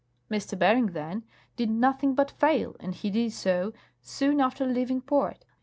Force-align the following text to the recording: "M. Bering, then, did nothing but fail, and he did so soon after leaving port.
"M. 0.35 0.41
Bering, 0.57 0.87
then, 0.93 1.25
did 1.55 1.69
nothing 1.69 2.15
but 2.15 2.31
fail, 2.31 2.75
and 2.79 2.95
he 2.95 3.11
did 3.11 3.33
so 3.33 3.71
soon 4.01 4.41
after 4.41 4.65
leaving 4.65 4.99
port. 4.99 5.45